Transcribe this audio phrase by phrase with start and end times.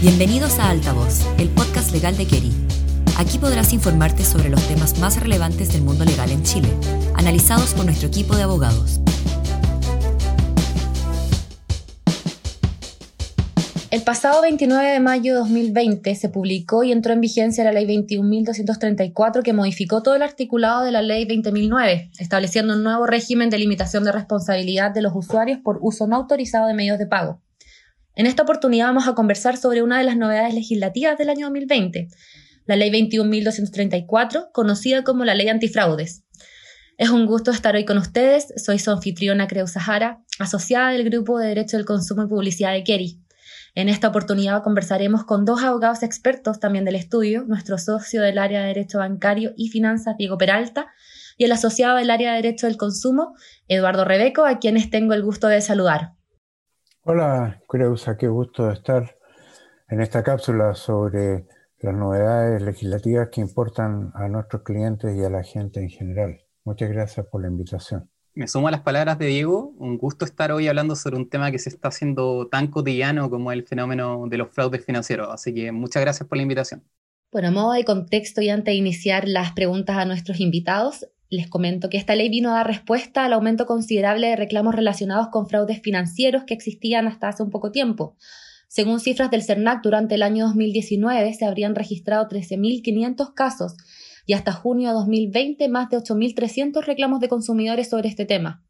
[0.00, 2.52] Bienvenidos a Altavoz, el podcast legal de Keri.
[3.18, 6.68] Aquí podrás informarte sobre los temas más relevantes del mundo legal en Chile,
[7.14, 9.00] analizados por nuestro equipo de abogados.
[13.90, 17.84] El pasado 29 de mayo de 2020 se publicó y entró en vigencia la Ley
[17.86, 23.58] 21.234 que modificó todo el articulado de la Ley 20.009, estableciendo un nuevo régimen de
[23.58, 27.40] limitación de responsabilidad de los usuarios por uso no autorizado de medios de pago.
[28.18, 32.08] En esta oportunidad vamos a conversar sobre una de las novedades legislativas del año 2020,
[32.66, 36.24] la Ley 21.234, conocida como la Ley Antifraudes.
[36.96, 38.52] Es un gusto estar hoy con ustedes.
[38.56, 42.82] Soy su anfitriona Creu Sahara, asociada del Grupo de Derecho del Consumo y Publicidad de
[42.82, 43.20] Keri.
[43.76, 48.62] En esta oportunidad conversaremos con dos abogados expertos también del estudio, nuestro socio del área
[48.62, 50.88] de Derecho Bancario y Finanzas, Diego Peralta,
[51.36, 53.36] y el asociado del área de Derecho del Consumo,
[53.68, 56.17] Eduardo Rebeco, a quienes tengo el gusto de saludar.
[57.10, 59.16] Hola, Creusa, qué gusto estar
[59.88, 61.46] en esta cápsula sobre
[61.80, 66.42] las novedades legislativas que importan a nuestros clientes y a la gente en general.
[66.64, 68.10] Muchas gracias por la invitación.
[68.34, 69.72] Me sumo a las palabras de Diego.
[69.78, 73.52] Un gusto estar hoy hablando sobre un tema que se está haciendo tan cotidiano como
[73.52, 75.28] el fenómeno de los fraudes financieros.
[75.30, 76.84] Así que muchas gracias por la invitación.
[77.32, 81.48] Bueno, a modo de contexto y antes de iniciar las preguntas a nuestros invitados, les
[81.48, 85.46] comento que esta ley vino a dar respuesta al aumento considerable de reclamos relacionados con
[85.46, 88.16] fraudes financieros que existían hasta hace un poco tiempo.
[88.68, 93.76] Según cifras del CERNAC, durante el año 2019 se habrían registrado 13.500 casos
[94.26, 98.64] y hasta junio de 2020 más de 8.300 reclamos de consumidores sobre este tema.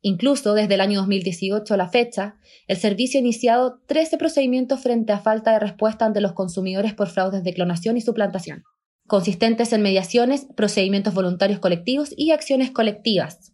[0.00, 2.36] Incluso desde el año 2018 a la fecha,
[2.68, 7.08] el servicio ha iniciado 13 procedimientos frente a falta de respuesta ante los consumidores por
[7.08, 8.64] fraudes de clonación y suplantación
[9.08, 13.52] consistentes en mediaciones, procedimientos voluntarios colectivos y acciones colectivas.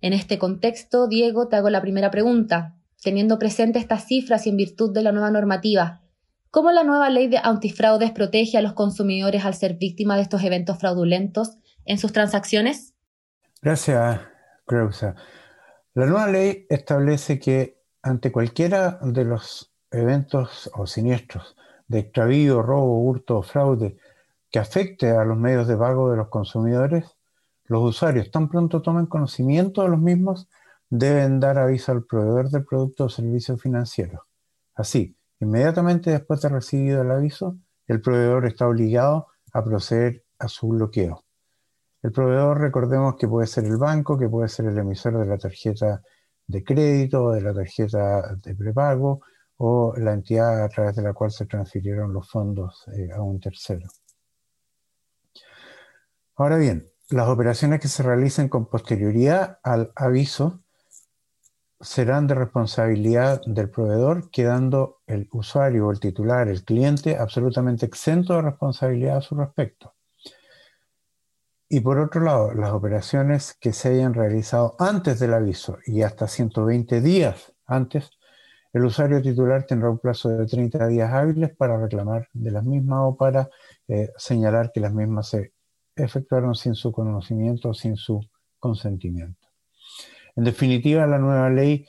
[0.00, 2.74] En este contexto, Diego, te hago la primera pregunta.
[3.02, 6.02] Teniendo presente estas cifras y en virtud de la nueva normativa,
[6.50, 10.42] ¿cómo la nueva ley de antifraudes protege a los consumidores al ser víctima de estos
[10.42, 12.94] eventos fraudulentos en sus transacciones?
[13.62, 14.20] Gracias,
[14.66, 15.14] Creusa.
[15.94, 21.56] La nueva ley establece que ante cualquiera de los eventos o siniestros
[21.86, 23.96] de extravío, robo, hurto o fraude
[24.52, 27.16] que afecte a los medios de pago de los consumidores,
[27.64, 30.48] los usuarios tan pronto tomen conocimiento de los mismos,
[30.90, 34.26] deben dar aviso al proveedor del producto o servicio financiero.
[34.74, 40.68] Así, inmediatamente después de recibido el aviso, el proveedor está obligado a proceder a su
[40.68, 41.24] bloqueo.
[42.02, 45.38] El proveedor, recordemos que puede ser el banco, que puede ser el emisor de la
[45.38, 46.02] tarjeta
[46.46, 49.22] de crédito de la tarjeta de prepago
[49.56, 53.40] o la entidad a través de la cual se transfirieron los fondos eh, a un
[53.40, 53.88] tercero.
[56.42, 60.64] Ahora bien, las operaciones que se realicen con posterioridad al aviso
[61.80, 68.34] serán de responsabilidad del proveedor, quedando el usuario o el titular, el cliente, absolutamente exento
[68.34, 69.94] de responsabilidad a su respecto.
[71.68, 76.26] Y por otro lado, las operaciones que se hayan realizado antes del aviso y hasta
[76.26, 78.10] 120 días antes,
[78.72, 82.98] el usuario titular tendrá un plazo de 30 días hábiles para reclamar de las mismas
[83.02, 83.48] o para
[83.86, 85.52] eh, señalar que las mismas se
[85.96, 88.20] efectuaron sin su conocimiento sin su
[88.58, 89.48] consentimiento.
[90.36, 91.86] En definitiva, la nueva ley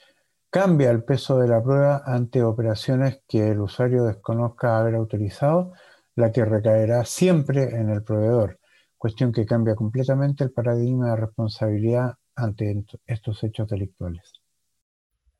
[0.50, 5.72] cambia el peso de la prueba ante operaciones que el usuario desconozca haber autorizado,
[6.14, 8.60] la que recaerá siempre en el proveedor,
[8.98, 14.32] cuestión que cambia completamente el paradigma de responsabilidad ante estos hechos delictuales.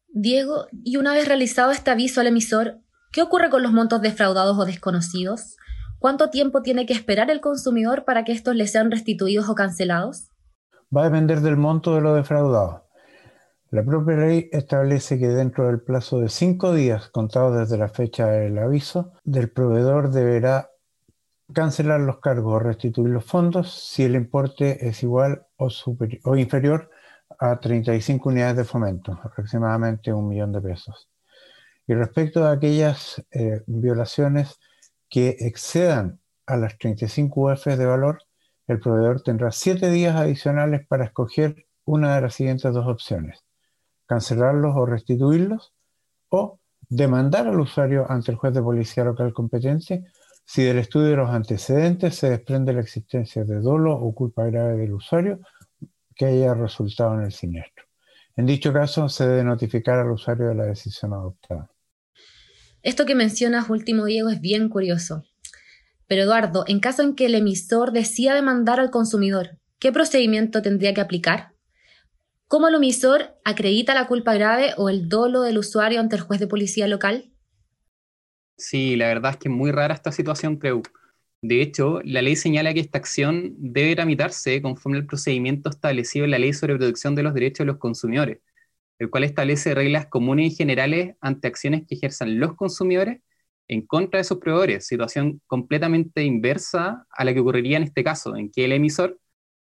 [0.09, 2.79] Diego, y una vez realizado este aviso al emisor,
[3.13, 5.57] ¿qué ocurre con los montos defraudados o desconocidos?
[6.05, 10.29] ¿Cuánto tiempo tiene que esperar el consumidor para que estos le sean restituidos o cancelados?
[10.95, 12.91] Va a depender del monto de lo defraudado.
[13.71, 18.27] La propia ley establece que dentro del plazo de cinco días contados desde la fecha
[18.27, 20.69] del aviso, del proveedor deberá
[21.55, 25.71] cancelar los cargos o restituir los fondos si el importe es igual o,
[26.25, 26.91] o inferior
[27.39, 31.09] a 35 unidades de fomento, aproximadamente un millón de pesos.
[31.87, 34.59] Y respecto a aquellas eh, violaciones
[35.15, 38.19] que excedan a las 35 UF de valor,
[38.67, 43.45] el proveedor tendrá 7 días adicionales para escoger una de las siguientes dos opciones,
[44.07, 45.73] cancelarlos o restituirlos,
[46.31, 46.59] o
[46.89, 50.05] demandar al usuario ante el juez de policía local competente
[50.45, 54.79] si del estudio de los antecedentes se desprende la existencia de dolo o culpa grave
[54.79, 55.39] del usuario
[56.17, 57.85] que haya resultado en el siniestro.
[58.35, 61.71] En dicho caso, se debe notificar al usuario de la decisión adoptada.
[62.85, 65.25] Esto que mencionas último, Diego, es bien curioso.
[66.07, 70.93] Pero Eduardo, en caso en que el emisor decida demandar al consumidor, ¿qué procedimiento tendría
[70.93, 71.55] que aplicar?
[72.47, 76.39] ¿Cómo el emisor acredita la culpa grave o el dolo del usuario ante el juez
[76.41, 77.33] de policía local?
[78.59, 80.83] Sí, la verdad es que es muy rara esta situación, creo.
[81.41, 86.33] De hecho, la ley señala que esta acción debe tramitarse conforme al procedimiento establecido en
[86.33, 88.41] la Ley sobre Protección de los Derechos de los Consumidores,
[88.99, 93.21] el cual establece reglas comunes y generales ante acciones que ejerzan los consumidores
[93.69, 98.37] en contra de sus proveedores, situación completamente inversa a la que ocurriría en este caso,
[98.37, 99.19] en que el emisor,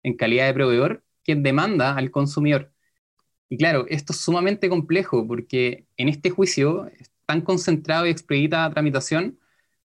[0.03, 2.73] en calidad de proveedor, quien demanda al consumidor.
[3.49, 6.89] Y claro, esto es sumamente complejo porque en este juicio,
[7.25, 9.39] tan concentrado y expedita tramitación,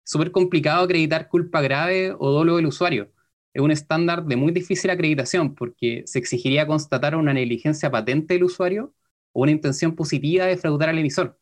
[0.04, 3.10] súper complicado acreditar culpa grave o dolo del usuario.
[3.54, 8.44] Es un estándar de muy difícil acreditación porque se exigiría constatar una negligencia patente del
[8.44, 8.92] usuario
[9.34, 11.38] o una intención positiva de fraudar al emisor.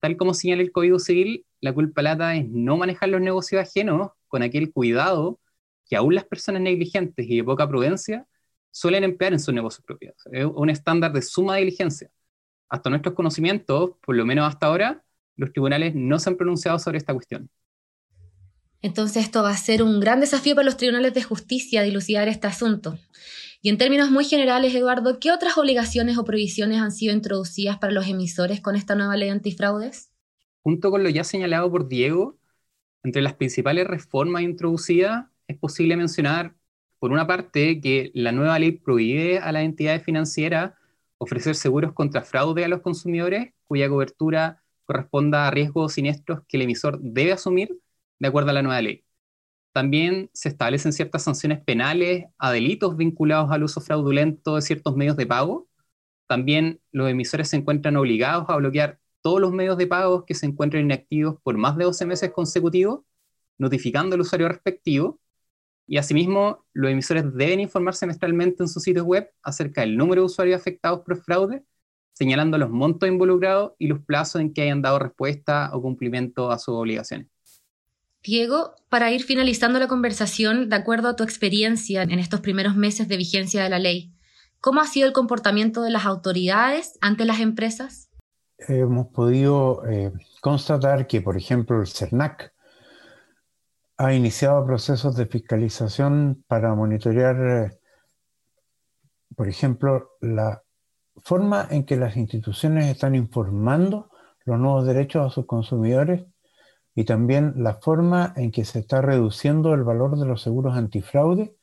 [0.00, 4.10] Tal como señala el Código Civil, la culpa lata es no manejar los negocios ajenos
[4.26, 5.38] con aquel cuidado
[5.88, 8.26] que aún las personas negligentes y de poca prudencia
[8.70, 10.14] suelen emplear en sus negocios propios.
[10.32, 12.10] Es un estándar de suma diligencia.
[12.68, 15.04] Hasta nuestros conocimientos, por lo menos hasta ahora,
[15.36, 17.48] los tribunales no se han pronunciado sobre esta cuestión.
[18.82, 22.46] Entonces esto va a ser un gran desafío para los tribunales de justicia dilucidar este
[22.46, 22.98] asunto.
[23.66, 27.92] Y en términos muy generales, Eduardo, ¿qué otras obligaciones o prohibiciones han sido introducidas para
[27.92, 30.12] los emisores con esta nueva ley antifraudes?
[30.62, 32.38] Junto con lo ya señalado por Diego,
[33.02, 36.54] entre las principales reformas introducidas es posible mencionar,
[37.00, 40.74] por una parte, que la nueva ley prohíbe a las entidades financieras
[41.18, 46.62] ofrecer seguros contra fraude a los consumidores cuya cobertura corresponda a riesgos siniestros que el
[46.62, 47.80] emisor debe asumir
[48.20, 49.05] de acuerdo a la nueva ley.
[49.76, 55.18] También se establecen ciertas sanciones penales a delitos vinculados al uso fraudulento de ciertos medios
[55.18, 55.68] de pago.
[56.26, 60.46] También los emisores se encuentran obligados a bloquear todos los medios de pago que se
[60.46, 63.02] encuentren inactivos por más de 12 meses consecutivos,
[63.58, 65.20] notificando al usuario respectivo.
[65.86, 70.26] Y asimismo, los emisores deben informar semestralmente en sus sitios web acerca del número de
[70.26, 71.64] usuarios afectados por fraude,
[72.14, 76.58] señalando los montos involucrados y los plazos en que hayan dado respuesta o cumplimiento a
[76.58, 77.35] sus obligaciones.
[78.26, 83.06] Diego, para ir finalizando la conversación, de acuerdo a tu experiencia en estos primeros meses
[83.06, 84.12] de vigencia de la ley,
[84.60, 88.10] ¿cómo ha sido el comportamiento de las autoridades ante las empresas?
[88.58, 92.52] Hemos podido eh, constatar que, por ejemplo, el CERNAC
[93.96, 97.78] ha iniciado procesos de fiscalización para monitorear, eh,
[99.36, 100.64] por ejemplo, la
[101.18, 104.10] forma en que las instituciones están informando
[104.44, 106.24] los nuevos derechos a sus consumidores
[106.98, 111.54] y también la forma en que se está reduciendo el valor de los seguros antifraude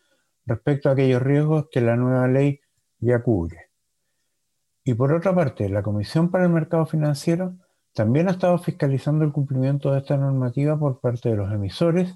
[0.45, 2.61] respecto a aquellos riesgos que la nueva ley
[2.99, 3.71] ya cubre.
[4.83, 7.55] Y por otra parte, la Comisión para el Mercado Financiero
[7.93, 12.15] también ha estado fiscalizando el cumplimiento de esta normativa por parte de los emisores,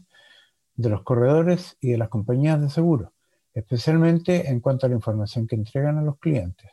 [0.76, 3.10] de los corredores y de las compañías de seguros,
[3.52, 6.70] especialmente en cuanto a la información que entregan a los clientes.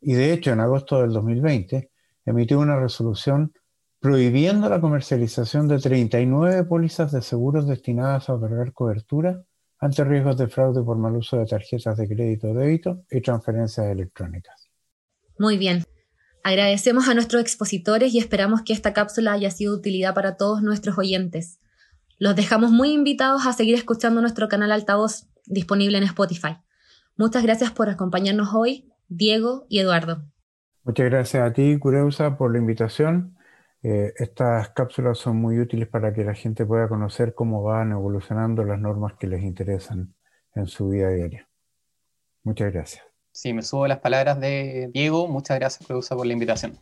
[0.00, 1.88] Y de hecho, en agosto del 2020,
[2.24, 3.52] emitió una resolución
[4.00, 9.42] prohibiendo la comercialización de 39 pólizas de seguros destinadas a otorgar cobertura
[9.80, 13.86] ante riesgos de fraude por mal uso de tarjetas de crédito o débito y transferencias
[13.86, 14.68] electrónicas.
[15.38, 15.84] Muy bien.
[16.44, 20.62] Agradecemos a nuestros expositores y esperamos que esta cápsula haya sido de utilidad para todos
[20.62, 21.60] nuestros oyentes.
[22.18, 26.56] Los dejamos muy invitados a seguir escuchando nuestro canal Altavoz disponible en Spotify.
[27.16, 30.24] Muchas gracias por acompañarnos hoy, Diego y Eduardo.
[30.84, 33.37] Muchas gracias a ti, Cureusa, por la invitación
[33.82, 38.64] eh, estas cápsulas son muy útiles para que la gente pueda conocer cómo van evolucionando
[38.64, 40.14] las normas que les interesan
[40.54, 41.48] en su vida diaria.
[42.42, 43.04] Muchas gracias.
[43.32, 45.28] Sí, me subo las palabras de Diego.
[45.28, 46.78] Muchas gracias, Creusa, por la invitación.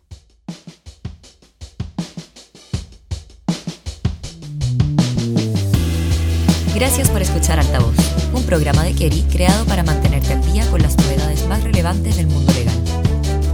[6.75, 7.97] Gracias por escuchar Altavoz,
[8.35, 12.27] un programa de Kerry creado para mantenerte al día con las novedades más relevantes del
[12.27, 12.77] mundo legal.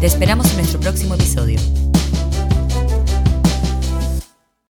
[0.00, 1.60] Te esperamos en nuestro próximo episodio.